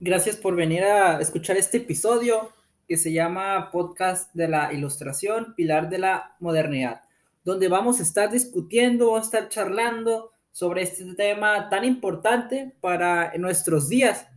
[0.00, 2.52] Gracias por venir a escuchar este episodio
[2.86, 7.02] que se llama Podcast de la Ilustración, Pilar de la Modernidad,
[7.44, 13.88] donde vamos a estar discutiendo, a estar charlando sobre este tema tan importante para nuestros
[13.88, 14.28] días.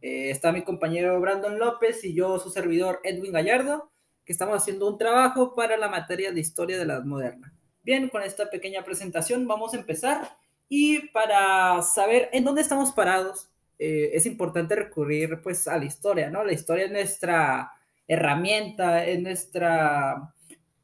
[0.00, 3.90] Eh, está mi compañero Brandon López y yo, su servidor Edwin Gallardo,
[4.24, 7.52] que estamos haciendo un trabajo para la materia de historia de la edad moderna.
[7.82, 13.50] Bien, con esta pequeña presentación vamos a empezar y para saber en dónde estamos parados,
[13.82, 16.44] eh, es importante recurrir pues a la historia, ¿no?
[16.44, 17.72] La historia es nuestra
[18.06, 20.34] herramienta, es nuestra,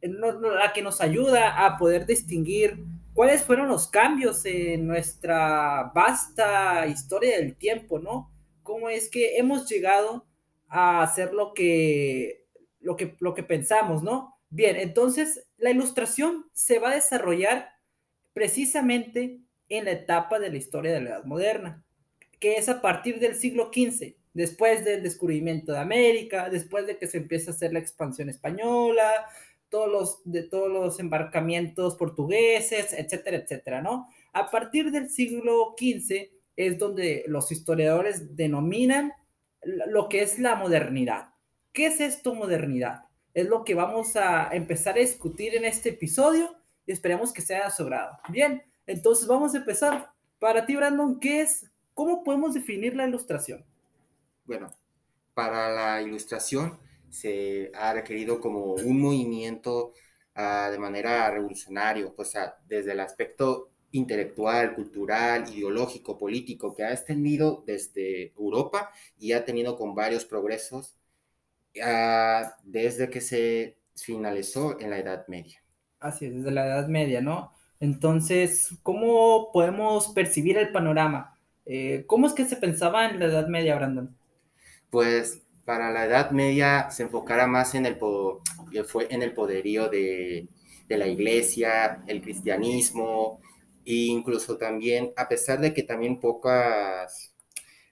[0.00, 2.82] es la que nos ayuda a poder distinguir
[3.12, 8.32] cuáles fueron los cambios en nuestra vasta historia del tiempo, ¿no?
[8.62, 10.24] Cómo es que hemos llegado
[10.66, 12.46] a hacer lo que,
[12.80, 14.38] lo que, lo que pensamos, ¿no?
[14.48, 17.72] Bien, entonces la ilustración se va a desarrollar
[18.32, 21.85] precisamente en la etapa de la historia de la Edad Moderna,
[22.38, 27.06] que es a partir del siglo XV, después del descubrimiento de América, después de que
[27.06, 29.10] se empieza a hacer la expansión española,
[29.68, 34.08] todos los, de todos los embarcamientos portugueses, etcétera, etcétera, ¿no?
[34.32, 39.12] A partir del siglo XV es donde los historiadores denominan
[39.62, 41.30] lo que es la modernidad.
[41.72, 43.06] ¿Qué es esto modernidad?
[43.36, 47.68] es lo que vamos a empezar a discutir en este episodio y esperemos que sea
[47.68, 48.18] sobrado.
[48.30, 50.10] Bien, entonces vamos a empezar.
[50.38, 51.70] Para ti, Brandon, ¿qué es?
[51.96, 53.64] ¿Cómo podemos definir la ilustración?
[54.44, 54.68] Bueno,
[55.34, 56.78] para la ilustración
[57.10, 59.92] se ha requerido como un movimiento
[60.36, 66.92] uh, de manera revolucionario, o sea, desde el aspecto intelectual, cultural, ideológico, político, que ha
[66.92, 70.96] extendido desde Europa y ha tenido con varios progresos
[71.82, 75.62] Ah, desde que se finalizó en la Edad Media.
[76.00, 77.52] Así es, desde la Edad Media, ¿no?
[77.80, 81.35] Entonces, ¿cómo podemos percibir el panorama?
[81.66, 84.16] Eh, ¿Cómo es que se pensaba en la Edad Media, Brandon?
[84.90, 87.98] Pues para la Edad Media se enfocara más en el,
[88.86, 90.48] fue en el poderío de,
[90.88, 93.40] de la iglesia, el cristianismo,
[93.84, 97.32] e incluso también, a pesar de que también pocas...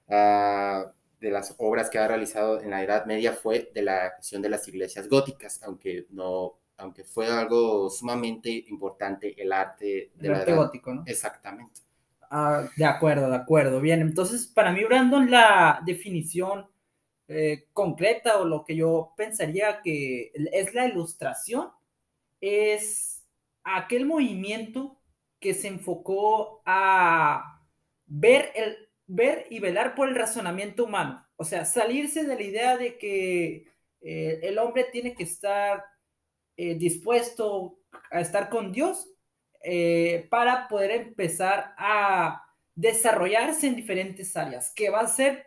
[0.06, 0.92] Uh,
[1.24, 4.50] de las obras que ha realizado en la Edad Media fue de la cuestión de
[4.50, 10.94] las iglesias góticas, aunque no, aunque fue algo sumamente importante el arte del arte gótico,
[10.94, 11.02] ¿no?
[11.06, 11.80] Exactamente.
[12.36, 13.80] Ah, de acuerdo, de acuerdo.
[13.80, 16.68] Bien, entonces para mí, Brandon, la definición
[17.28, 21.70] eh, concreta o lo que yo pensaría que es la ilustración
[22.40, 23.24] es
[23.62, 25.00] aquel movimiento
[25.38, 27.62] que se enfocó a
[28.06, 31.24] ver el, ver y velar por el razonamiento humano.
[31.36, 33.68] O sea, salirse de la idea de que
[34.00, 35.84] eh, el hombre tiene que estar
[36.56, 37.78] eh, dispuesto
[38.10, 39.08] a estar con Dios
[39.64, 42.42] eh, para poder empezar a
[42.74, 45.46] desarrollarse en diferentes áreas, que va a ser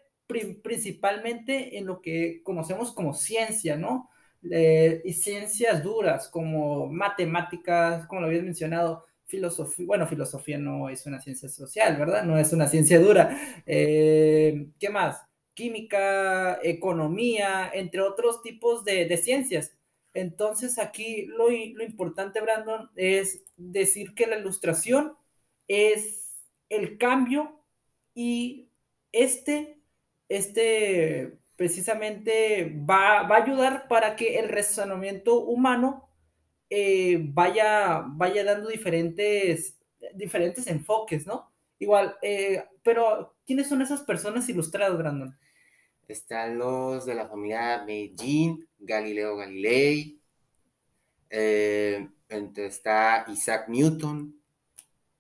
[0.62, 4.10] principalmente en lo que conocemos como ciencia, ¿no?
[4.40, 11.20] y ciencias duras como matemáticas, como lo habías mencionado, filosofía, bueno, filosofía no es una
[11.20, 12.24] ciencia social, ¿verdad?
[12.24, 13.38] No es una ciencia dura.
[13.66, 15.22] Eh, ¿Qué más?
[15.54, 19.74] Química, economía, entre otros tipos de, ciencias.
[20.14, 25.18] Entonces aquí lo, importante, Brandon, es decir que la ilustración
[25.68, 26.38] es
[26.70, 27.62] el cambio
[28.14, 28.70] y
[29.12, 29.82] este,
[30.30, 36.08] este precisamente va, va a ayudar para que el razonamiento humano
[36.70, 39.78] eh, vaya, vaya dando diferentes,
[40.14, 41.52] diferentes enfoques, ¿no?
[41.80, 45.38] Igual, eh, pero ¿quiénes son esas personas ilustradas, Brandon?
[46.08, 50.20] Están los de la familia Medellín, Galileo Galilei,
[51.30, 54.36] eh, está Isaac Newton,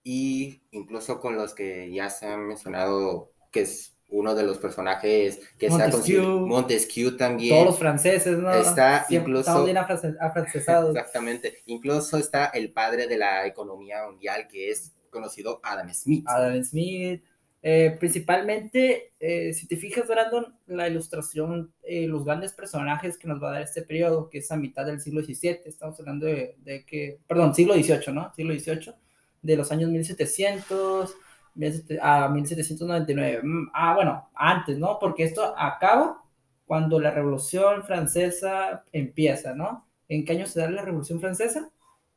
[0.03, 5.41] y incluso con los que ya se han mencionado, que es uno de los personajes
[5.59, 7.55] que Montesquieu, Montesquieu también.
[7.55, 8.53] Todos los franceses, ¿no?
[8.53, 9.65] Está incluso.
[9.65, 10.95] bien afrancesados.
[10.95, 11.61] Exactamente.
[11.65, 16.23] Incluso está el padre de la economía mundial, que es conocido Adam Smith.
[16.25, 17.21] Adam Smith.
[17.69, 23.43] Eh, principalmente, eh, si te fijas, Brandon, la ilustración, eh, los grandes personajes que nos
[23.43, 26.55] va a dar este periodo, que es a mitad del siglo XVII, estamos hablando de,
[26.63, 28.31] de que, perdón, siglo XVIII, ¿no?
[28.33, 28.93] Siglo XVIII,
[29.41, 31.13] de los años 1700
[32.01, 33.41] a 1799.
[33.43, 34.97] Mm, ah, bueno, antes, ¿no?
[34.97, 36.23] Porque esto acaba
[36.65, 39.85] cuando la Revolución Francesa empieza, ¿no?
[40.07, 41.69] ¿En qué año se da la Revolución Francesa?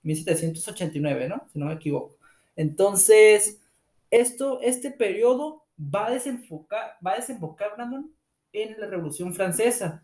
[0.05, 1.43] 1789, ¿no?
[1.53, 2.19] Si no me equivoco.
[2.55, 3.60] Entonces,
[4.11, 8.13] esto, este periodo va a desenfocar, va a desembocar, Brandon,
[8.53, 10.03] en la Revolución Francesa.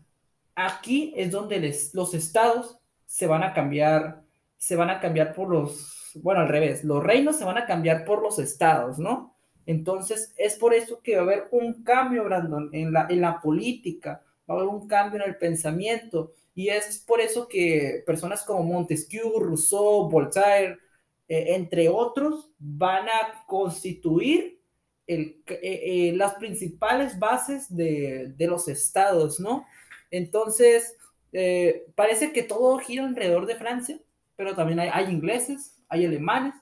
[0.55, 4.23] Aquí es donde los estados se van a cambiar,
[4.57, 8.05] se van a cambiar por los bueno, al revés, los reinos se van a cambiar
[8.05, 9.35] por los estados, ¿no?
[9.65, 13.41] Entonces, es por eso que va a haber un cambio, Brandon, en la, en la
[13.41, 16.33] política, va a haber un cambio en el pensamiento.
[16.55, 20.79] Y es por eso que personas como Montesquieu, Rousseau, Voltaire,
[21.27, 24.61] eh, entre otros, van a constituir
[25.05, 29.65] el, eh, eh, las principales bases de, de, los estados, ¿no?
[30.11, 30.95] Entonces,
[31.95, 33.99] parece que todo gira alrededor de Francia,
[34.35, 36.55] pero también hay, hay ingleses, hay alemanes,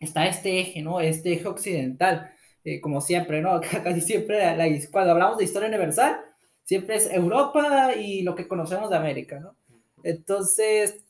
[0.00, 1.00] está este eje, ¿no?
[1.00, 2.32] Este eje occidental,
[2.64, 3.60] eh, como siempre, ¿no?
[3.84, 6.20] Casi siempre, la, cuando hablamos de historia universal,
[6.64, 9.54] siempre es Europa y lo que conocemos de América, ¿no?
[10.02, 11.04] Entonces,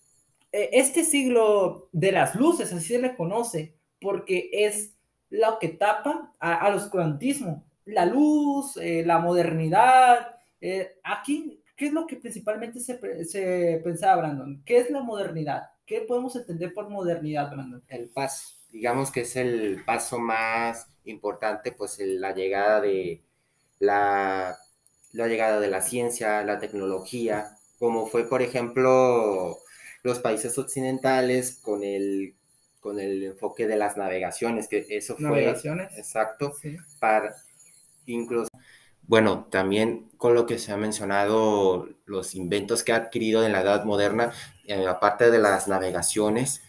[0.53, 4.97] este siglo de las luces, así se le conoce, porque es
[5.29, 10.37] lo que tapa al oscurantismo, la luz, eh, la modernidad.
[10.61, 14.63] Eh, aquí, ¿qué es lo que principalmente se, se pensaba, Brandon?
[14.65, 15.71] ¿Qué es la modernidad?
[15.87, 17.83] ¿Qué podemos entender por modernidad, Brandon?
[17.89, 23.23] El paso digamos que es el paso más importante, pues la llegada de
[23.79, 24.57] la,
[25.13, 29.59] la llegada de la ciencia, la tecnología, como fue, por ejemplo,
[30.03, 32.35] los países occidentales con el,
[32.81, 35.25] con el enfoque de las navegaciones, que eso fue...
[35.25, 35.97] Navegaciones.
[35.97, 36.55] Exacto,
[36.99, 37.35] para
[38.07, 38.49] incluso...
[39.03, 43.63] Bueno, también con lo que se ha mencionado, los inventos que ha adquirido en la
[43.63, 44.33] edad moderna,
[44.67, 46.63] eh, aparte de las navegaciones,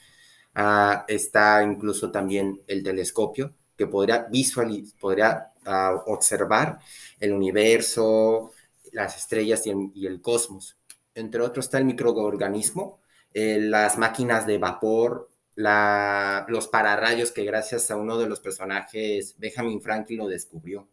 [0.53, 6.79] Ah, está incluso también el telescopio que podría visualizar, podría ah, observar
[7.19, 8.51] el universo,
[8.91, 10.77] las estrellas y el, cosmos.
[11.15, 12.99] Entre otros está el microorganismo,
[13.33, 19.81] eh, las máquinas de vapor, los pararrayos que gracias a uno de los personajes, Benjamin
[19.81, 20.87] Franklin, lo descubrió.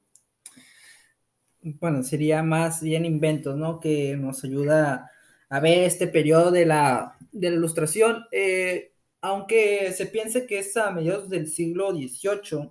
[1.61, 3.81] Bueno, sería más bien inventos, ¿no?
[3.81, 5.11] Que nos ayuda
[5.49, 8.27] a ver este periodo de la, de la ilustración.
[8.31, 12.71] Eh, aunque se piense que es a mediados del siglo XVIII,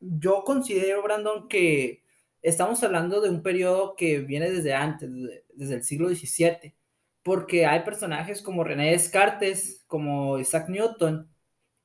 [0.00, 2.02] yo considero, Brandon, que
[2.42, 5.10] estamos hablando de un periodo que viene desde antes,
[5.54, 6.74] desde, el siglo XVII,
[7.24, 11.30] porque hay personajes como René Descartes, como Isaac Newton,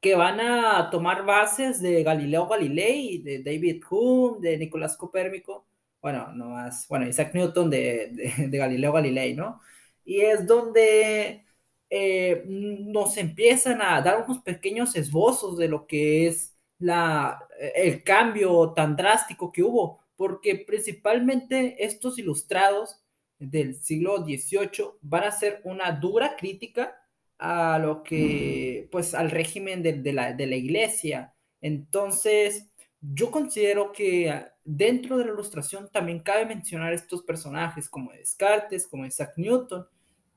[0.01, 5.65] que van a tomar bases de Galileo Galilei, de David Hume, de Nicolás Copérnico,
[6.01, 8.11] bueno, no más, bueno, Isaac Newton de,
[8.51, 9.61] Galileo Galilei, ¿no?
[10.05, 11.45] Y es donde
[11.89, 17.39] eh, nos empiezan a dar unos pequeños esbozos de lo que es la,
[17.75, 23.01] el cambio tan drástico que hubo, porque principalmente estos ilustrados
[23.39, 26.95] del siglo XVIII van a ser una dura crítica
[27.37, 31.33] a lo que, pues, al régimen de, de, la, de la iglesia.
[31.61, 32.69] Entonces,
[33.01, 39.05] yo considero que dentro de la ilustración también cabe mencionar estos personajes como Descartes, como
[39.05, 39.87] Isaac Newton,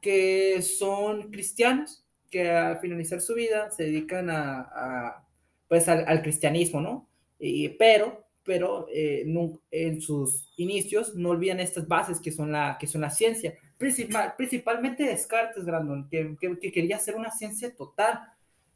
[0.00, 5.26] que son cristianos, que al finalizar su vida se dedican a,
[5.68, 7.08] pues al, cristianismo, ¿no?
[7.38, 9.24] Y, pero, pero eh,
[9.70, 14.34] en sus inicios no olvidan estas bases que son la, que son la ciencia, Principal,
[14.36, 18.20] principalmente Descartes, Grandon, que, que, quería hacer una ciencia total,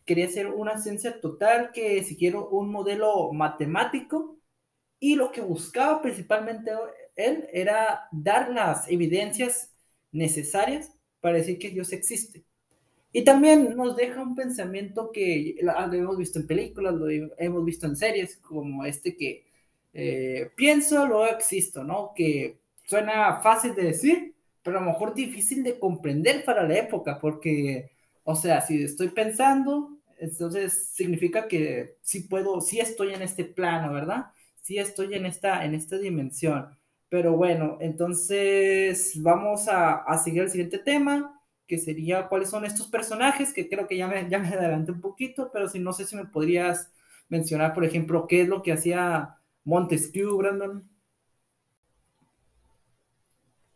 [0.04, 4.36] quería hacer una ciencia total que siguiera un modelo matemático
[4.98, 6.72] y lo que buscaba principalmente
[7.14, 9.76] él era dar las evidencias
[10.10, 12.44] necesarias para decir que Dios existe.
[13.12, 17.06] Y también nos deja un pensamiento que lo hemos visto en películas, lo
[17.38, 19.45] hemos visto en series, como este que
[19.98, 22.12] eh, pienso, luego existo, ¿no?
[22.14, 27.18] Que suena fácil de decir, pero a lo mejor difícil de comprender para la época,
[27.18, 33.46] porque, o sea, si estoy pensando, entonces significa que sí puedo, sí estoy en este
[33.46, 34.26] plano, ¿verdad?
[34.60, 36.76] Sí estoy en esta, en esta dimensión.
[37.08, 43.54] Pero bueno, entonces vamos a, seguir el siguiente tema, que sería cuáles son estos personajes,
[43.54, 46.16] que creo que ya me, ya me adelanté un poquito, pero si no sé si
[46.16, 46.92] me podrías
[47.30, 49.36] mencionar, por ejemplo, qué es lo que hacía
[49.66, 50.88] Montesquieu, Brandon.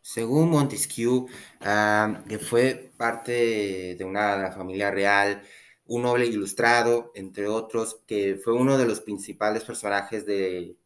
[0.01, 1.27] Según Montesquieu,
[1.61, 5.43] ah, que fue parte de una familia real,
[5.87, 10.77] un noble ilustrado, entre otros, que fue uno de los principales personajes de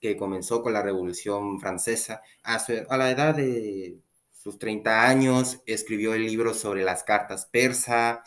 [0.00, 2.22] que comenzó con la Revolución Francesa.
[2.42, 2.58] A,
[2.96, 3.98] la edad de
[4.32, 8.22] sus 30 años escribió el libro sobre las cartas persa,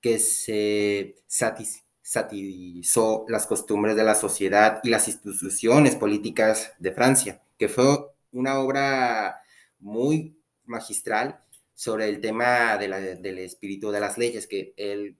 [0.00, 1.16] que se
[2.04, 7.86] satirizó las costumbres de la sociedad y las instituciones políticas de Francia, que fue
[8.30, 9.42] una obra
[9.78, 11.40] muy magistral
[11.74, 15.16] sobre el tema del espíritu de las leyes, que él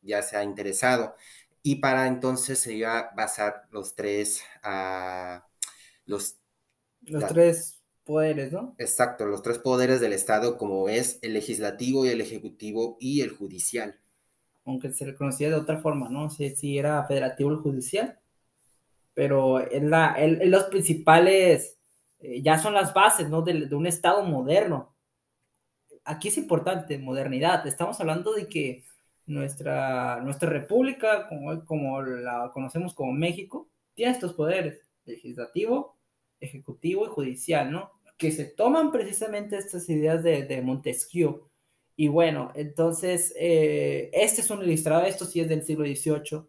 [0.00, 1.14] ya se ha interesado
[1.62, 5.38] y para entonces se iba a basar los tres, uh,
[6.06, 6.38] los,
[7.02, 8.74] los tres poderes, ¿no?
[8.78, 13.30] Exacto, los tres poderes del Estado como es el legislativo y el ejecutivo y el
[13.36, 13.99] judicial.
[14.70, 16.30] Aunque se le conocía de otra forma, ¿no?
[16.30, 18.18] sé si era federativo el judicial.
[19.14, 21.78] pero es la, los principales,
[22.20, 23.42] eh, ya son las bases, ¿no?
[23.42, 24.94] De, un Estado moderno.
[26.04, 27.66] Aquí es importante, modernidad.
[27.66, 28.84] Estamos hablando de que
[29.26, 31.28] nuestra, nuestra república,
[31.66, 35.98] como, la conocemos como México, tiene estos poderes, legislativo,
[36.40, 37.90] ejecutivo y judicial, ¿no?
[38.16, 41.49] Que se toman precisamente estas ideas de, de Montesquieu.
[42.00, 46.46] Y bueno, entonces, eh, este es un ilustrado, esto sí es del siglo XVIII.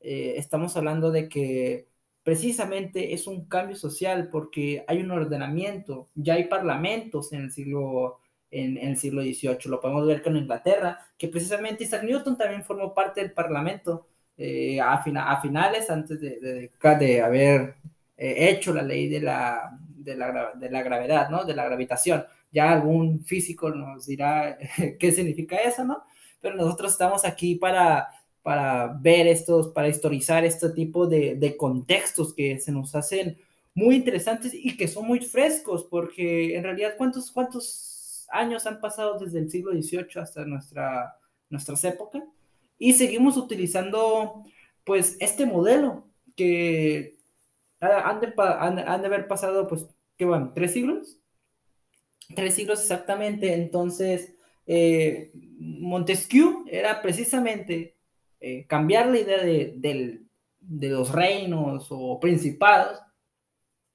[0.00, 1.88] Eh, estamos hablando de que
[2.22, 8.18] precisamente es un cambio social porque hay un ordenamiento, ya hay parlamentos en el siglo
[8.50, 9.70] en, el siglo XVIII.
[9.70, 14.78] Lo podemos ver con Inglaterra, que precisamente Isaac Newton también formó parte del Parlamento eh,
[14.78, 17.76] a, a, finales, antes de, de, de haber
[18.18, 21.44] eh, hecho la ley de la, de la, de, la, gravedad, ¿no?
[21.44, 22.26] De la gravitación.
[22.52, 24.58] Ya algún físico nos dirá
[24.98, 26.02] qué significa eso, ¿no?
[26.40, 28.08] Pero nosotros estamos aquí para,
[28.42, 33.38] para ver estos, para historizar este tipo de, de contextos que se nos hacen
[33.74, 39.18] muy interesantes y que son muy frescos, porque en realidad, ¿cuántos, cuántos años han pasado
[39.18, 41.16] desde el siglo XVIII hasta nuestra,
[41.48, 42.22] nuestras épocas
[42.78, 44.44] y seguimos utilizando
[44.84, 47.18] pues este modelo que
[47.80, 50.54] han de, han, de haber pasado pues, ¿qué van?
[50.54, 51.18] ¿Tres siglos?
[52.34, 54.34] Tres siglos exactamente, entonces
[54.66, 57.96] eh, Montesquieu era precisamente
[58.40, 60.22] eh, cambiar la idea de, de,
[60.60, 63.00] de los reinos o principados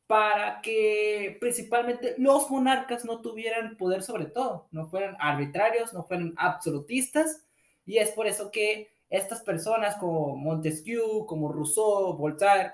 [0.07, 6.33] para que principalmente los monarcas no tuvieran poder sobre todo, no fueran arbitrarios, no fueran
[6.37, 7.45] absolutistas,
[7.85, 12.71] y es por eso que estas personas como Montesquieu, como Rousseau, Voltaire,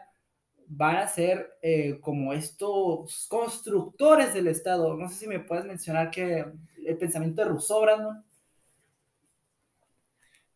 [0.75, 4.95] van a ser eh, como estos constructores del Estado.
[4.95, 6.45] No sé si me puedes mencionar que
[6.85, 8.23] el pensamiento de Rousseau, Brandon.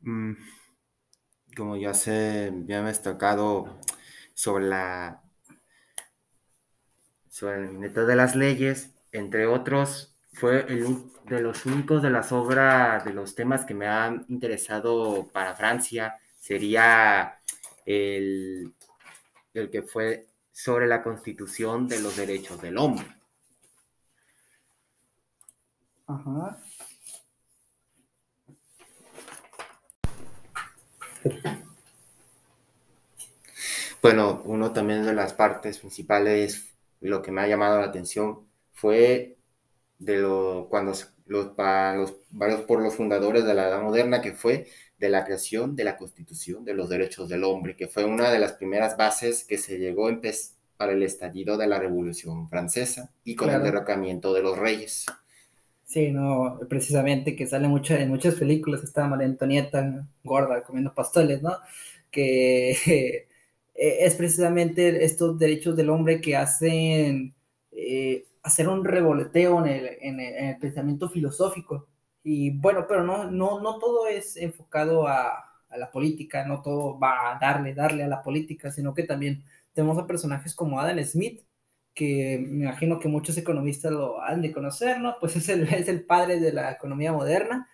[0.01, 0.33] Mm,
[1.55, 3.79] como ya sé, ya me he destacado
[4.33, 5.23] sobre la
[7.29, 12.31] sobre el método de las leyes, entre otros, fue el de los únicos de las
[12.31, 17.39] obras, de los temas que me han interesado para Francia, sería
[17.85, 18.73] el,
[19.61, 23.05] el que fue sobre la constitución de los derechos del hombre.
[26.07, 26.57] Ajá.
[34.01, 39.37] Bueno, uno también de las partes principales lo que me ha llamado la atención fue
[39.99, 40.93] de lo, cuando
[41.27, 44.67] los, para los, varios por los fundadores de la Edad Moderna, que fue
[44.97, 48.39] de la creación de la Constitución de los Derechos del Hombre, que fue una de
[48.39, 50.09] las primeras bases que se llegó
[50.77, 55.05] para el estallido de la Revolución Francesa y con el derrocamiento de los reyes.
[55.85, 61.41] Sí, no, precisamente que sale mucho, en muchas películas, está María Antonieta gorda comiendo pasteles,
[61.41, 61.57] ¿no?
[62.11, 63.27] Que
[63.77, 67.35] Eh, es precisamente estos derechos del hombre que hacen
[67.71, 71.87] eh, hacer un revolteo en el, en, el, pensamiento filosófico.
[72.23, 75.27] Y bueno, pero no, no, no todo es enfocado a,
[75.69, 79.43] a, la política, no todo va a darle, darle a la política, sino que también
[79.73, 81.41] tenemos a personajes como Adam Smith,
[81.93, 85.17] que me imagino que muchos economistas lo han de conocer, ¿no?
[85.19, 87.67] Pues es el, es el padre de la economía moderna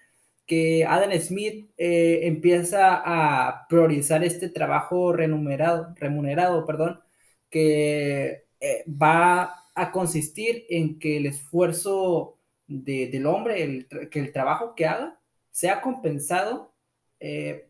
[0.46, 7.02] que Adam Smith eh, empieza a priorizar este trabajo remunerado, remunerado perdón,
[7.50, 14.76] que eh, va a consistir en que el esfuerzo del hombre, el, que el trabajo
[14.76, 15.20] que haga,
[15.52, 16.74] sea compensado
[17.20, 17.70] eh,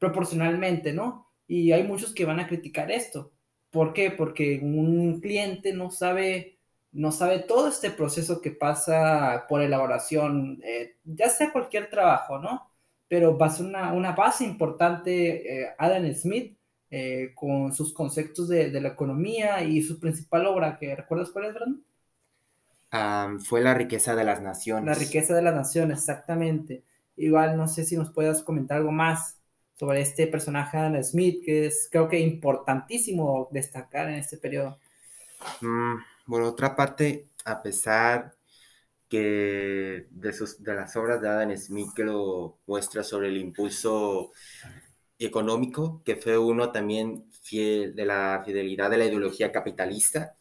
[0.00, 1.28] proporcionalmente, ¿no?
[1.46, 3.32] Y hay muchos que van a criticar esto.
[3.70, 4.10] ¿Por qué?
[4.10, 6.58] Porque un cliente no sabe
[6.92, 12.70] no sabe todo este proceso que pasa por elaboración, eh, ya sea cualquier trabajo, ¿no?
[13.08, 16.56] Pero una, una base importante, eh, Adam Smith,
[16.94, 21.46] eh, con sus conceptos de, de, la economía y su principal obra, que ¿recuerdas cuál
[21.46, 21.82] es, Brandon?
[23.40, 24.84] fue La riqueza de las naciones.
[24.84, 26.84] La riqueza de las naciones, exactamente.
[27.16, 29.38] Igual no sé si nos puedas comentar algo más
[29.78, 34.78] sobre este personaje Adam Smith, que es creo que importantísimo destacar en este periodo.
[35.62, 35.94] Mm,
[36.26, 38.34] por otra parte, a pesar
[39.08, 44.32] que de, sus, de las obras de Adam Smith que lo muestra sobre el impulso
[45.26, 50.36] económico, que fue uno también fiel de la fidelidad de la ideología capitalista,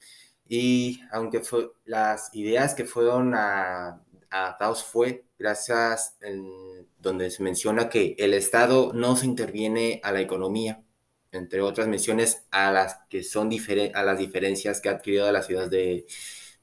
[0.48, 6.46] y aunque fue, las ideas que fueron adaptados fue gracias en
[7.00, 10.84] donde se menciona que el Estado no se interviene a la economía,
[11.32, 13.50] entre otras menciones a las que son
[13.94, 16.06] a las diferencias que ha adquirido las ciudades de,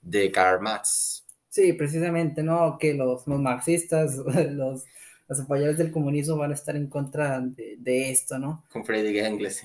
[0.02, 1.25] de Karl Marx.
[1.48, 2.76] Sí, precisamente, ¿no?
[2.78, 4.16] Que los marxistas,
[4.50, 4.84] los,
[5.28, 8.64] los apoyadores del comunismo van a estar en contra de, esto, ¿no?
[8.73, 9.62] Con Freddy Engels.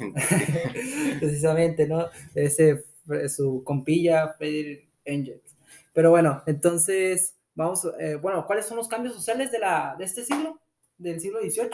[1.19, 2.07] Precisamente, ¿no?
[2.35, 2.85] Ese,
[3.29, 5.55] su compilla, Freddy Engels.
[5.93, 10.23] Pero bueno, entonces, vamos, eh, bueno, ¿cuáles son los cambios sociales de, la, de este
[10.25, 10.59] siglo?
[10.97, 11.69] Del siglo XVIII.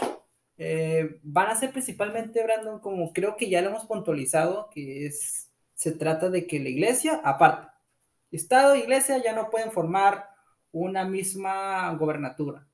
[0.57, 5.49] Eh, van a ser principalmente, Brandon, como creo que ya lo hemos puntualizado, que es,
[5.73, 7.69] se trata de que la iglesia, aparte,
[8.31, 10.29] Estado e iglesia ya no pueden formar
[10.71, 12.68] una misma gobernatura.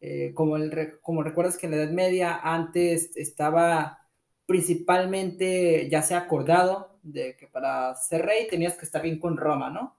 [0.00, 3.98] Eh, como, el, como recuerdas que en la Edad Media antes estaba
[4.46, 9.70] principalmente ya sea acordado de que para ser rey tenías que estar bien con Roma,
[9.70, 9.98] ¿no?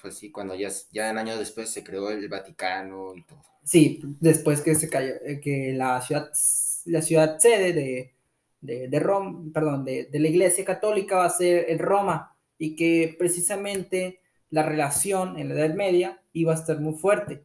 [0.00, 3.42] pues sí, cuando ya, ya en años después se creó el Vaticano y todo.
[3.64, 6.30] Sí, después que se cayó, eh, que la ciudad,
[6.86, 8.14] la ciudad sede de,
[8.60, 12.76] de, de Roma, perdón, de, de, la Iglesia Católica va a ser en Roma y
[12.76, 17.44] que precisamente la relación en la Edad Media iba a estar muy fuerte.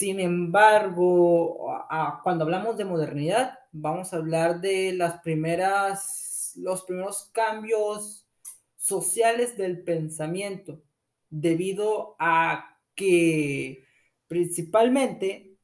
[0.00, 1.78] Sin embargo,
[2.22, 8.26] cuando hablamos de modernidad, vamos a hablar de las primeras, los primeros cambios
[8.78, 10.82] sociales del pensamiento,
[11.28, 13.84] debido a que
[14.26, 15.58] principalmente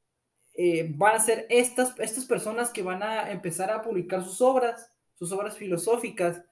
[0.53, 4.93] eh, van a ser estas, estas personas que van a empezar a publicar sus obras,
[5.15, 6.43] sus obras filosóficas,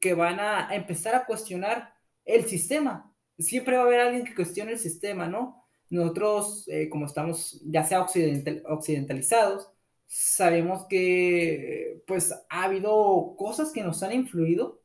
[0.00, 1.92] que van a empezar a cuestionar
[2.24, 3.14] el sistema.
[3.38, 5.63] Siempre va a haber alguien que cuestione el sistema, ¿no?
[5.94, 9.70] Nosotros, eh, como estamos ya sea occidental, occidentalizados,
[10.06, 14.82] sabemos que pues ha habido cosas que nos han influido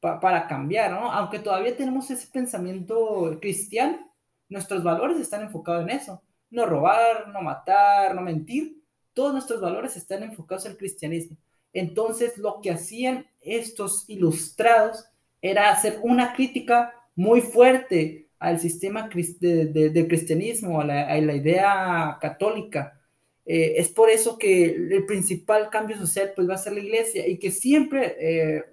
[0.00, 1.10] para cambiar, ¿no?
[1.10, 3.98] Aunque todavía tenemos ese pensamiento cristiano,
[4.48, 6.22] nuestros valores están enfocados en eso.
[6.50, 8.82] No robar, no matar, no mentir.
[9.12, 11.36] Todos nuestros valores están enfocados al cristianismo.
[11.72, 15.04] Entonces, lo que hacían estos ilustrados
[15.40, 23.00] era hacer una crítica muy fuerte al sistema de, cristianismo, a la, idea católica.
[23.46, 27.26] Eh, es por eso que el principal cambio social pues va a ser la iglesia
[27.26, 28.64] y que siempre, eh,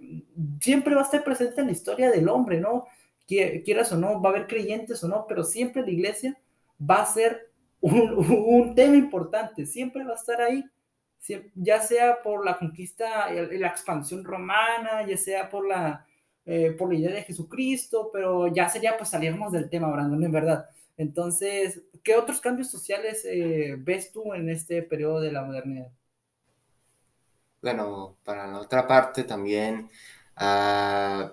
[0.61, 2.85] siempre va a estar presente en la historia del hombre, ¿no?
[3.27, 6.37] Quieras o no, va a haber creyentes o no, pero siempre la iglesia
[6.79, 7.49] va a ser
[7.79, 10.65] un, un tema importante, siempre va a estar ahí
[11.55, 16.05] ya sea por la conquista la expansión romana, ya sea por la,
[16.45, 20.31] eh, por la idea de Jesucristo, pero ya sería pues salirnos del tema, Brandon, en
[20.31, 20.69] verdad.
[20.97, 25.91] Entonces, ¿qué otros cambios sociales eh, ves tú en este periodo de la modernidad?
[27.61, 29.89] Bueno, para la otra parte también,
[30.39, 31.29] uh,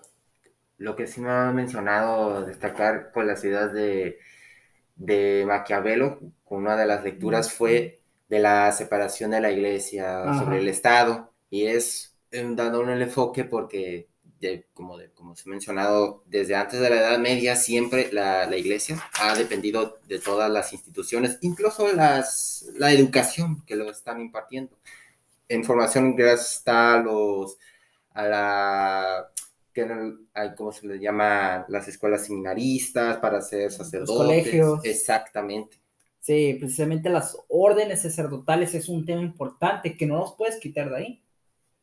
[0.76, 4.18] lo que sí me ha mencionado destacar por las ideas de,
[4.96, 10.68] de Maquiavelo, una de las lecturas fue de la separación de la iglesia sobre el
[10.68, 14.08] Estado y es dando un enfoque porque,
[14.74, 19.02] como, como se ha mencionado, desde antes de la Edad Media siempre la, la, iglesia
[19.20, 24.76] ha dependido de todas las instituciones, incluso las, la educación que lo están impartiendo.
[25.48, 27.58] En formación gracias a los,
[28.12, 29.28] a la
[29.72, 29.86] que
[30.34, 31.64] hay, ¿cómo se les llama?
[31.68, 34.14] Las escuelas seminaristas para ser sacerdotes.
[34.14, 34.80] Los colegios.
[34.84, 35.78] Exactamente.
[36.20, 40.96] Sí, precisamente las órdenes sacerdotales es un tema importante que no nos puedes quitar de
[40.96, 41.22] ahí.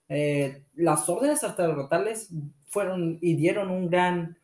[0.09, 2.29] Eh, las órdenes sacerdotales
[2.67, 4.37] fueron y dieron un gran,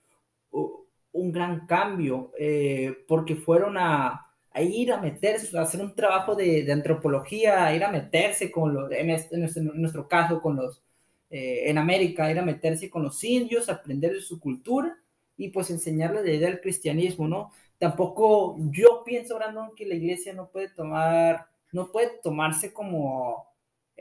[0.51, 4.27] un gran cambio eh, porque fueron a,
[4.59, 8.91] ir a meterse, a hacer un trabajo de, antropología, a ir a meterse con los,
[8.91, 10.81] en, este, nuestro, caso, con los,
[11.29, 14.97] eh, en América, ir a meterse con los indios, aprender de su cultura
[15.37, 17.51] y pues enseñarles la idea del cristianismo, ¿no?
[17.81, 23.47] tampoco yo pienso, Brandon, que la iglesia no puede tomar, no puede tomarse como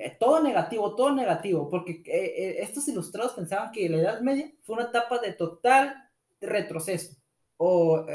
[0.03, 4.51] eh, todo negativo, todo negativo, porque eh, eh, estos ilustrados pensaban que la Edad Media
[4.63, 5.95] fue una etapa de total
[6.41, 7.17] retroceso
[7.59, 8.07] o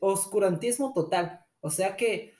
[0.00, 1.40] oscurantismo total.
[1.60, 2.34] O sea que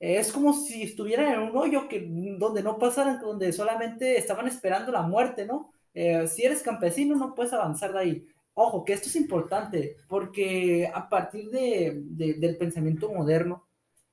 [0.00, 4.90] es como si estuvieran en un hoyo que, donde no pasaran, donde solamente estaban esperando
[4.90, 5.70] la muerte, ¿no?
[5.94, 8.26] si eres campesino no puedes avanzar de ahí.
[8.54, 13.66] Ojo, que esto es importante porque a partir de, del pensamiento moderno,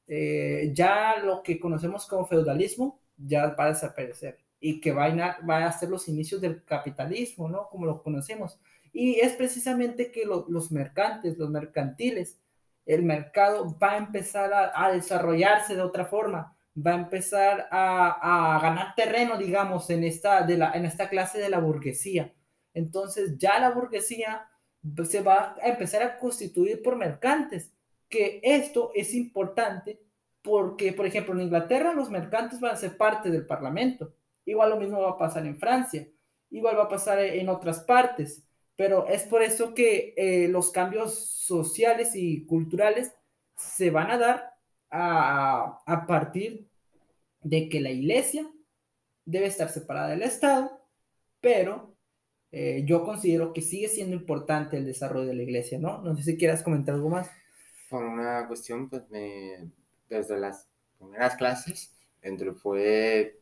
[0.08, 5.72] eh, ya lo que conocemos como feudalismo ya va a desaparecer y que va a,
[5.72, 7.70] ser los inicios del capitalismo, ¿no?
[7.70, 8.60] Como lo conocemos.
[8.92, 12.40] Y es precisamente que los mercantes, los mercantiles,
[12.86, 18.96] el mercado va a empezar a, desarrollarse de otra forma, va a empezar a, ganar
[18.96, 20.46] terreno, digamos, en esta,
[21.10, 22.34] clase de la burguesía
[22.74, 24.48] entonces ya la burguesía
[25.06, 27.74] se va a empezar a constituir por mercantes,
[28.08, 30.02] que esto es importante
[30.50, 34.16] porque, por ejemplo, en Inglaterra los mercantes van a ser parte del Parlamento.
[34.46, 36.08] Igual lo mismo va a pasar en Francia,
[36.50, 38.44] igual va a pasar en otras partes,
[38.76, 43.14] pero es por eso que eh, los cambios sociales y culturales
[43.56, 44.54] se van a dar
[44.90, 46.68] a, partir
[47.44, 48.50] de que la iglesia
[49.26, 50.82] debe estar separada del Estado,
[51.42, 51.96] pero
[52.52, 56.02] eh, yo considero que sigue siendo importante el desarrollo de la iglesia, ¿no?
[56.02, 57.30] No sé si quieras comentar algo más.
[57.88, 59.04] Por una cuestión, pues
[60.10, 60.68] desde las
[60.98, 63.40] primeras clases, entre, fue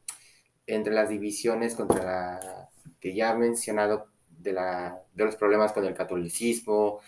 [0.65, 5.85] entre las divisiones contra la que ya he mencionado de, la, de los problemas con
[5.85, 6.99] el catolicismo,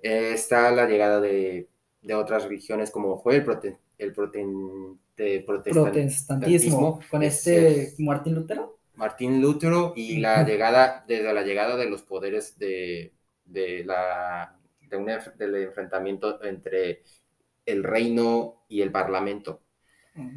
[0.00, 1.68] eh, está la llegada de,
[2.02, 3.44] de, otras religiones como fue el,
[3.98, 4.12] el
[5.44, 8.78] protestantismo, con este Martín Lutero.
[8.94, 13.12] Martín Lutero y la llegada, desde la llegada de los poderes de,
[13.44, 17.02] de la, de un, del enfrentamiento entre
[17.68, 19.60] el reino y el parlamento.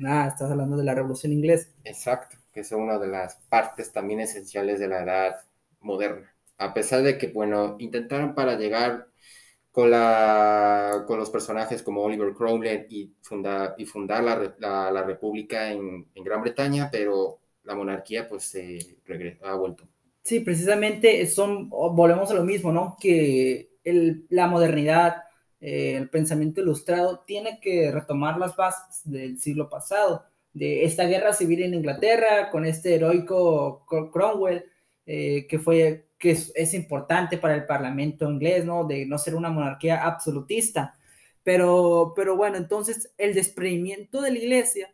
[0.06, 1.70] Ah, estás hablando de la revolución inglesa.
[1.84, 5.36] Exacto, que es una de las partes también esenciales de la edad
[5.80, 6.32] moderna.
[6.58, 9.08] A pesar de que, bueno, intentaron para llegar
[9.72, 15.72] con, la, con los personajes como Oliver Cromwell y, funda, y fundar la, la, República
[15.72, 18.98] en, en, Gran Bretaña, pero la monarquía pues se
[19.44, 19.88] ha vuelto.
[20.24, 22.98] Sí, precisamente son, volvemos a lo mismo, ¿no?
[23.00, 25.24] Que el, la modernidad,
[25.62, 31.34] eh, el pensamiento ilustrado tiene que retomar las bases del siglo pasado, de esta guerra
[31.34, 34.66] civil en Inglaterra con este heroico Cromwell,
[35.06, 38.86] eh, que fue que es, importante para el Parlamento inglés, ¿no?
[38.86, 40.98] De no ser una monarquía absolutista.
[41.44, 44.94] Pero, pero bueno, entonces el desprendimiento de la iglesia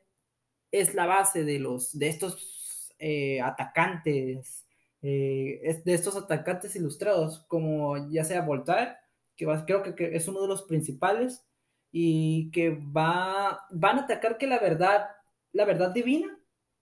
[0.72, 4.66] es la base de, los, de estos eh, atacantes,
[5.02, 8.98] de estos atacantes ilustrados, como ya sea Voltaire,
[9.38, 11.46] que creo que, es uno de los principales,
[11.92, 15.08] y que va, van a atacar que la verdad,
[15.54, 16.38] la verdad divina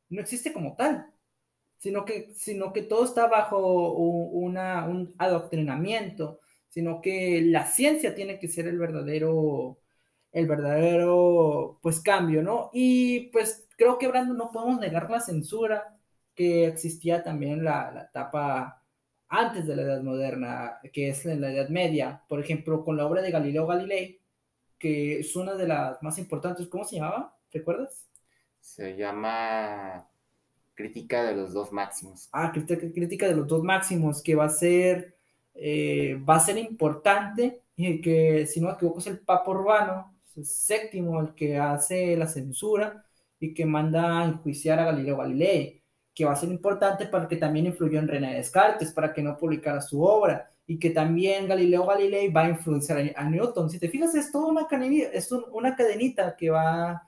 [0.09, 1.15] no existe como tal
[1.85, 6.39] sino que, sino que todo está bajo una, un adoctrinamiento,
[6.69, 9.79] sino que la ciencia tiene que ser el verdadero,
[10.31, 12.71] el verdadero, pues, cambio, ¿no?
[12.73, 15.95] Y, pues, creo que, Brando, no podemos negar la censura
[16.33, 18.83] que existía también en la, la etapa
[19.27, 23.05] antes de la Edad Moderna, que es en la Edad Media, por ejemplo, con la
[23.05, 24.19] obra de Galileo Galilei,
[24.77, 27.35] que es una de las más importantes, ¿cómo se llamaba?
[27.51, 28.07] ¿Recuerdas?
[28.59, 30.07] Se llama
[30.73, 32.29] crítica de los dos máximos.
[32.31, 35.17] Ah, crítica, de los dos máximos, que va a ser,
[35.53, 40.15] eh, va a ser importante, y que si no me equivoco es el Papa Urbano,
[40.35, 43.05] el séptimo, el que hace la censura
[43.39, 45.81] y que manda a enjuiciar a Galileo Galilei,
[46.15, 49.37] que va a ser importante para que también influyó en René Descartes, para que no
[49.37, 53.69] publicara su obra, y que también Galileo Galilei va a influenciar a, Newton.
[53.69, 57.03] Si te fijas, es toda una cadenita, es una cadenita que va,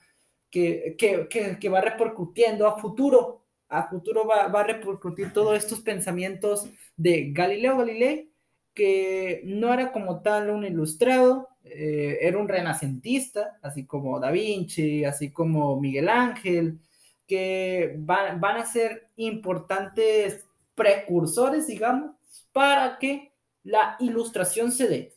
[0.51, 5.81] que, que, que, que va repercutiendo a futuro a futuro va, a repercutir todos estos
[5.81, 8.31] pensamientos de Galileo Galilei,
[8.73, 15.03] que no era como tal un ilustrado, eh, era un renacentista, así como Da Vinci,
[15.03, 16.79] así como Miguel Ángel,
[17.27, 22.15] que van, van a ser importantes precursores, digamos,
[22.51, 23.31] para que
[23.63, 25.13] la ilustración se dé.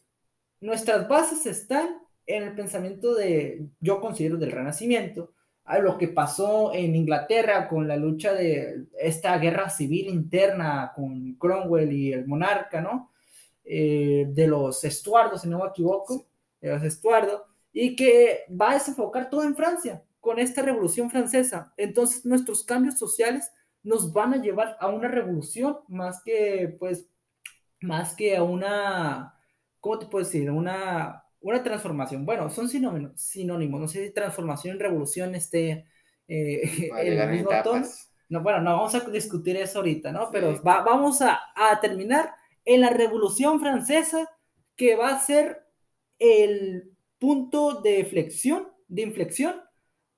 [0.60, 5.32] Nuestras bases están en el pensamiento de, yo considero, del Renacimiento,
[5.64, 11.34] a lo que pasó en Inglaterra con la lucha de esta guerra civil interna con
[11.34, 13.12] Cromwell y el monarca, ¿no?
[13.64, 16.26] Eh, de los estuardos, si no me equivoco,
[16.60, 17.42] de los estuardos,
[17.72, 21.72] y que va a desenfocar todo en Francia con esta revolución francesa.
[21.76, 23.50] Entonces nuestros cambios sociales
[23.82, 27.08] nos van a llevar a una revolución más que, pues,
[27.80, 29.34] más que a una,
[29.80, 30.50] ¿cómo te puedo decir?
[30.50, 32.26] Una, una transformación.
[32.26, 33.80] Bueno, son sinónimos, sinónimos.
[33.80, 35.86] No sé si transformación y revolución esté
[36.28, 37.86] eh, el mismo tono.
[38.28, 40.30] No, bueno, no vamos a discutir eso ahorita, ¿no?
[40.30, 42.32] Pero vamos a, a, terminar
[42.64, 44.30] en la Revolución Francesa,
[44.76, 45.66] que va a ser
[46.20, 49.60] el punto de flexión, de inflexión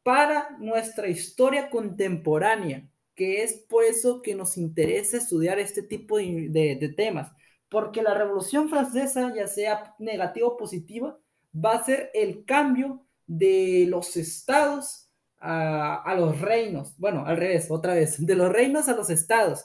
[0.03, 6.95] para nuestra historia contemporánea, que es por eso que nos interesa estudiar este tipo de,
[6.97, 7.33] temas
[7.73, 11.19] porque la Revolución Francesa, ya sea negativa o positiva,
[11.57, 15.11] va a ser el cambio de los estados
[15.41, 16.95] a, los reinos.
[16.99, 19.65] Bueno, al revés, otra vez, de los reinos a los estados.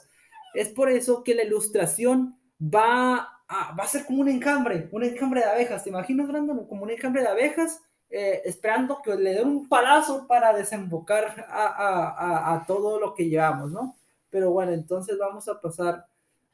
[0.54, 5.04] Es por eso que la ilustración va a, va a ser como un enjambre, un
[5.04, 5.84] enjambre de abejas.
[5.84, 6.66] ¿Te imaginas, Brandon?
[6.66, 12.64] Como un enjambre de abejas, eh, esperando que le den un palazo para desembocar a,
[12.66, 13.96] todo lo que llevamos, ¿no?
[14.30, 16.06] Pero bueno, entonces vamos a pasar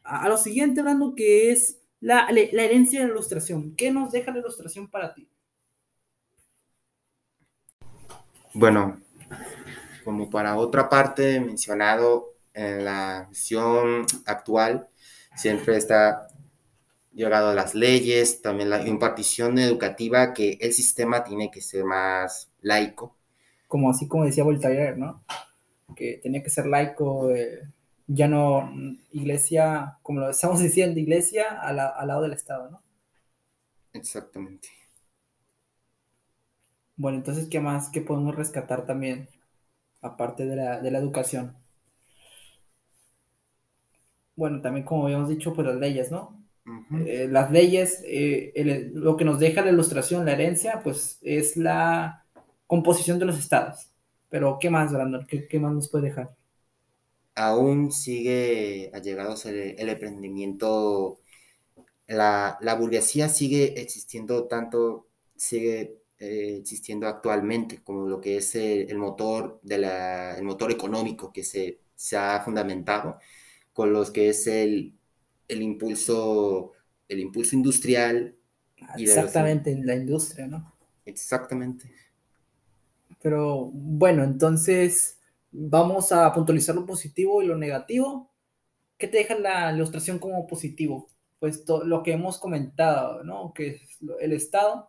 [0.03, 3.75] a, lo siguiente, Brando, que es la, la, herencia de la ilustración.
[3.77, 5.29] ¿Qué nos deja la ilustración para ti?
[8.53, 9.01] Bueno,
[10.05, 14.89] como para otra parte mencionado en la visión actual,
[15.37, 16.29] siempre está
[17.15, 22.51] llegado a las leyes, también la impartición educativa, que el sistema tiene que ser más
[22.61, 23.17] laico.
[23.69, 25.25] Como así como decía Voltaire, ¿no?
[25.95, 27.63] que tenía que ser laico, eh,
[28.07, 28.71] ya no
[29.13, 32.83] iglesia, como lo estamos diciendo, iglesia al lado del Estado, ¿no?
[33.93, 34.69] Exactamente.
[36.97, 39.29] Bueno, entonces, ¿qué más que podemos rescatar también,
[40.01, 41.57] aparte de la, de la educación?
[44.37, 46.44] Bueno, también como habíamos dicho, pues las leyes, ¿no?
[47.07, 52.25] Eh, las leyes, eh, lo que nos deja la ilustración, la herencia, pues es la
[52.67, 53.91] composición de los estados.
[54.31, 55.27] Pero, ¿qué más, Brandon?
[55.27, 56.35] ¿Qué, qué más nos puede dejar?
[57.35, 61.21] Aún sigue allegados el, el emprendimiento,
[62.07, 68.97] la, la, burguesía sigue existiendo tanto, sigue eh, existiendo actualmente como lo que es el,
[68.99, 73.19] motor, de la, el motor económico que se, se ha fundamentado
[73.73, 74.95] con los que es el,
[75.49, 76.73] el impulso,
[77.09, 78.37] el impulso industrial.
[78.97, 80.75] Exactamente, en la industria, ¿no?
[81.05, 81.91] Exactamente.
[83.21, 85.19] Pero bueno, entonces
[85.51, 88.31] vamos a puntualizar lo positivo y lo negativo.
[88.99, 91.09] ¿Qué te deja la ilustración como positivo?
[91.39, 93.53] Pues lo que hemos comentado, ¿no?
[93.55, 94.89] Que es el Estado.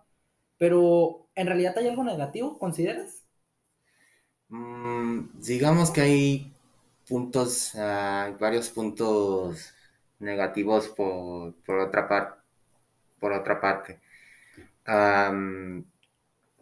[0.58, 3.26] Pero, ¿en realidad hay algo negativo, consideras?
[4.48, 6.54] Mm, digamos que hay
[7.08, 9.74] puntos, varios puntos
[10.20, 12.42] negativos por, otra, parte
[13.20, 14.00] por otra parte.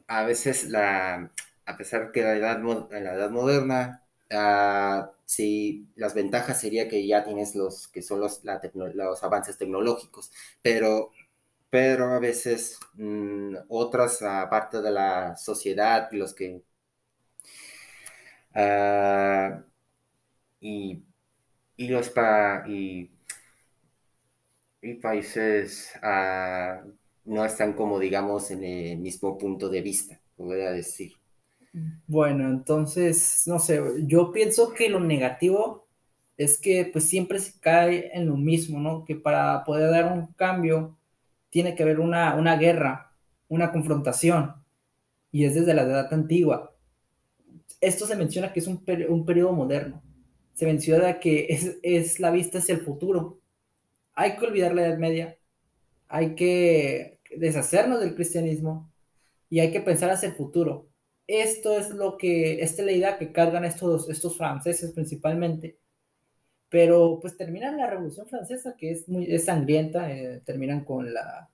[0.08, 1.32] a veces, la,
[1.66, 2.60] a pesar que la edad,
[2.92, 8.42] la edad moderna, uh, sí, las ventajas sería que ya tienes los que son los,
[8.94, 11.12] los avances tecnológicos, pero,
[11.70, 16.64] pero a veces mm, otras, aparte de la sociedad, los que...
[18.56, 19.64] Ah,
[20.60, 21.04] y,
[21.78, 23.12] y los pa, y
[24.84, 26.88] y países uh,
[27.26, 31.14] no están como, digamos, en el mismo punto de vista, podría decir.
[32.06, 35.88] Bueno, entonces, no sé, yo pienso que lo negativo
[36.38, 39.06] es que pues siempre se cae en lo mismo, ¿no?
[39.06, 40.98] Que para poder dar un cambio
[41.50, 43.12] tiene que haber una, una guerra,
[43.48, 44.54] una confrontación,
[45.32, 46.76] y es desde la edad antigua.
[47.80, 50.02] Esto se menciona que es un, un periodo moderno.
[50.54, 53.40] Se menciona que es, es la vista hacia el futuro,
[54.16, 55.38] hay que olvidar la Edad Media,
[56.08, 58.92] hay que deshacernos del cristianismo
[59.50, 60.88] y hay que pensar hacia el futuro.
[61.28, 65.80] Esto es lo que, esta es la idea que cargan estos, estos franceses principalmente.
[66.70, 71.50] Pero pues terminan la Revolución Francesa, que es muy sangrienta, eh, terminan con la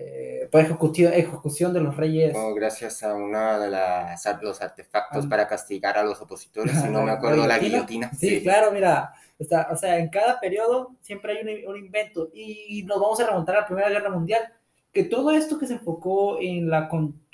[0.00, 2.34] eh, ejecución, ejecución, de los reyes.
[2.36, 7.02] Oh, gracias a uno de las, los artefactos para castigar a los opositores, si no
[7.02, 8.10] me acuerdo, la guillotina.
[8.12, 13.20] Sí, claro, mira, o sea, en cada periodo siempre hay un, invento y nos vamos
[13.20, 14.52] a remontar a la Primera Guerra Mundial,
[14.92, 16.88] que todo esto que se enfocó en la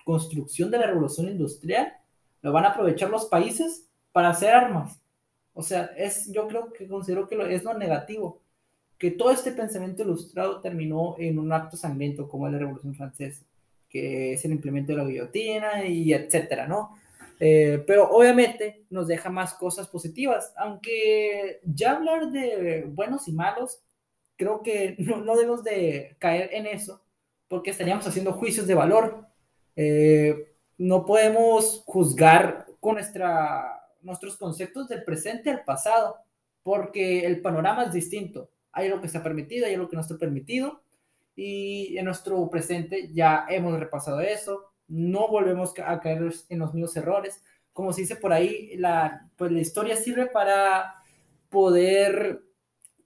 [0.04, 1.94] construcción de la revolución industrial,
[2.42, 5.00] lo van a aprovechar los países para hacer armas.
[5.54, 8.40] O sea, es, yo creo que considero que es lo negativo,
[8.98, 13.44] que todo este pensamiento ilustrado terminó en un acto sangriento como la Revolución Francesa,
[13.88, 16.96] que es el implemento de la guillotina y etcétera, ¿no?
[17.40, 23.82] Eh, pero obviamente nos deja más cosas positivas, aunque ya hablar de buenos y malos,
[24.36, 27.02] creo que no, debemos de caer en eso,
[27.48, 29.26] porque estaríamos haciendo juicios de valor.
[29.76, 36.16] Eh, no podemos juzgar con nuestra, nuestros conceptos del presente al pasado,
[36.62, 38.50] porque el panorama es distinto.
[38.74, 40.82] Hay lo que está permitido, hay lo que no está permitido,
[41.36, 46.96] y en nuestro presente ya hemos repasado eso, no volvemos a caer en los mismos
[46.96, 47.42] errores.
[47.72, 50.94] Como se dice por ahí, la, pues la historia sirve para
[51.48, 52.42] poder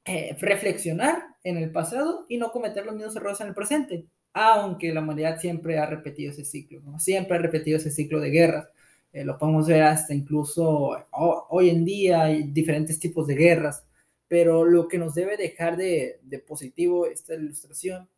[0.05, 4.93] eh, reflexionar en el pasado y no cometer los mismos errores en el presente, aunque
[4.93, 8.69] la humanidad siempre ha repetido ese ciclo, siempre ha repetido ese ciclo de guerras.
[9.13, 13.87] Eh, lo podemos ver hasta incluso hoy en día hay diferentes tipos de guerras,
[14.29, 18.09] pero lo que nos debe dejar de, de positivo esta ilustración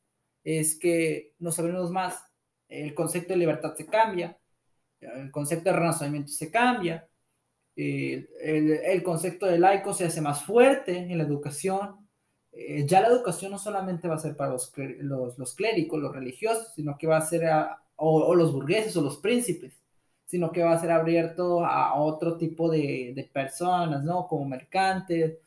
[0.44, 2.22] es que nos sabemos más
[2.68, 4.38] el concepto de libertad se cambia,
[5.00, 7.08] el concepto de renacimiento se cambia,
[7.76, 8.28] el,
[8.84, 12.08] el, concepto de laico se hace más fuerte en la educación.
[12.52, 16.14] Eh, ya la educación no solamente va a ser para los, los, los clérigos, los
[16.14, 19.80] religiosos, sino que va a ser, a, o, los burgueses o los príncipes,
[20.26, 24.26] sino que va a ser abierto a otro tipo de, de personas, ¿no?
[24.28, 25.38] Como mercantes,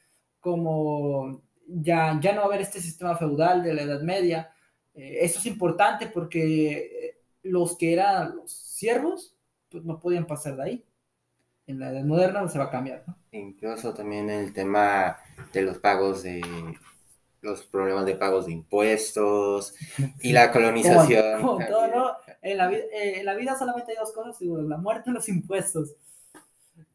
[0.43, 4.53] como ya, ya no va a haber este sistema feudal de la Edad Media,
[4.93, 9.36] eh, eso es importante porque los que eran los siervos,
[9.69, 10.86] pues no podían pasar de ahí.
[11.65, 13.17] En la edad moderna se va a cambiar, ¿no?
[13.32, 15.17] Incluso también el tema
[15.53, 16.41] de los pagos de
[17.41, 19.73] los problemas de pagos de impuestos
[20.21, 21.41] y la colonización.
[21.41, 22.12] todo, ¿no?
[22.41, 25.93] en, la, eh, en, la, vida solamente hay dos cosas, la muerte y los impuestos.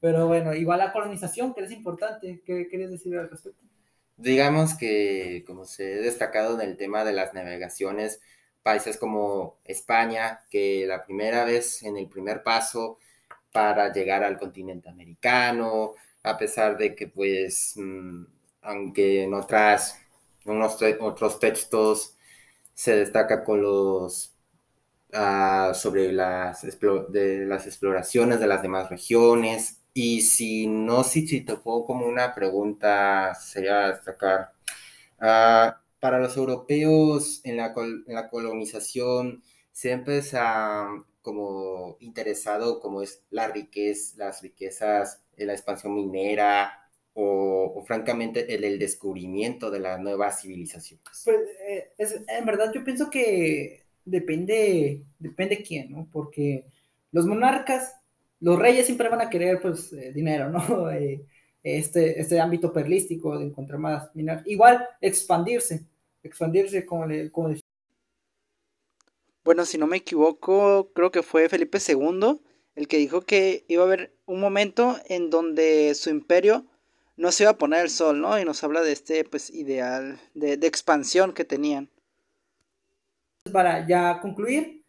[0.00, 3.62] Pero bueno, igual la colonización, que es importante, ¿qué querías decir al respecto?
[4.16, 8.20] Digamos que, como se ha destacado en el tema de las navegaciones,
[8.62, 12.98] países como España, que la primera vez, en el primer paso
[13.52, 18.24] para llegar al continente americano, a pesar de que, pues, mm,
[18.62, 19.98] aunque en otras,
[20.44, 22.16] unos otros textos
[22.74, 24.34] se destaca con los
[25.12, 29.82] ah, sobre las, de las exploraciones de las demás regiones.
[29.94, 34.52] Y si no, si, te pongo como una pregunta, sería destacar,
[35.20, 39.42] ah, para los europeos en la, en la colonización
[39.72, 40.88] siempre se ha
[41.22, 46.88] como interesado como es la riqueza, las riquezas, la expansión minera,
[47.20, 51.04] o, francamente el, descubrimiento de las nuevas civilizaciones?
[51.24, 51.92] Pues, eh,
[52.28, 56.08] en verdad yo pienso que depende, depende quién, ¿no?
[56.12, 56.66] Porque
[57.12, 57.94] los monarcas,
[58.40, 60.90] los reyes siempre van a querer pues eh, dinero, ¿no?
[60.90, 61.24] Eh,
[61.62, 64.42] este, este ámbito perlístico de encontrar más mineral.
[64.46, 65.84] Igual expandirse,
[66.22, 67.52] expandirse como, le, como
[69.44, 72.40] Bueno, si no me equivoco, creo que fue Felipe II
[72.78, 76.64] el que dijo que iba a haber un momento en donde su imperio
[77.16, 78.38] no se iba a poner el sol, ¿no?
[78.38, 81.90] Y nos habla de este pues ideal de, expansión que tenían.
[83.52, 84.84] Para ya concluir,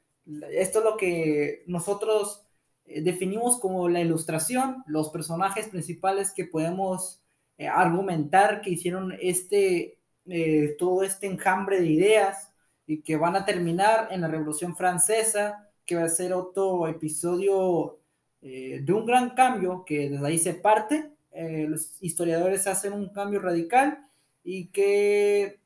[0.52, 2.46] esto es lo que nosotros
[2.86, 7.22] eh, definimos como la ilustración, los personajes principales que podemos
[7.58, 12.54] eh, argumentar que hicieron este, eh, todo este enjambre de ideas
[12.86, 17.98] y que van a terminar en la Revolución Francesa, que va a ser otro episodio
[18.42, 21.12] de un gran cambio que desde ahí se parte.
[21.32, 24.08] Eh, los historiadores hacen un cambio radical
[24.44, 25.59] y que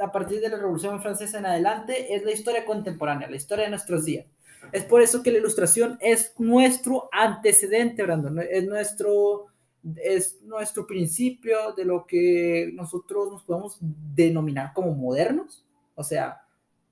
[0.00, 3.70] a partir de la Revolución Francesa en adelante es la historia contemporánea, la historia de
[3.70, 4.26] nuestros días.
[4.72, 9.46] Es por eso que la ilustración es nuestro antecedente, Brandon, es nuestro,
[9.96, 16.42] es nuestro principio de lo que nosotros nos podemos denominar como modernos, o sea,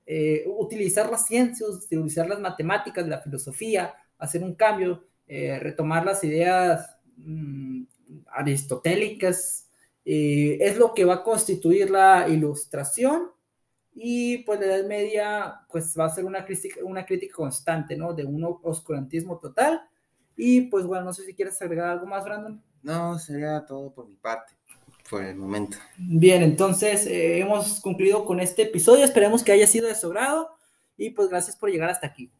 [0.06, 6.22] eh, utilizar las ciencias, utilizar las matemáticas, la filosofía, hacer un cambio, eh, retomar las
[6.22, 7.84] ideas mm,
[8.32, 9.63] aristotélicas,
[10.04, 13.30] eh, es lo que va a constituir la ilustración
[13.94, 18.12] y pues la Edad Media pues va a ser una crítica, una crítica constante, ¿no?
[18.12, 19.82] De un oscurantismo total.
[20.36, 22.60] Y pues bueno, no sé si quieres agregar algo más, Brandon.
[22.82, 24.52] No, sería todo por mi parte,
[25.08, 25.78] por el momento.
[25.96, 30.50] Bien, entonces eh, hemos concluido con este episodio, esperemos que haya sido de su grado
[30.96, 32.30] y pues gracias por llegar hasta aquí.